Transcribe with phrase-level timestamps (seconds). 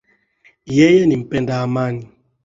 [0.77, 2.03] Yeye ni mpenda amani